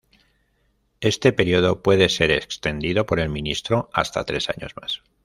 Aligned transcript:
Este 1.01 1.31
período 1.31 1.83
puede 1.83 2.09
ser 2.09 2.31
extendido 2.31 3.05
por 3.05 3.19
el 3.19 3.29
ministro 3.29 3.91
hasta 3.93 4.23
tres 4.23 4.49
años 4.49 4.71
más. 4.75 5.03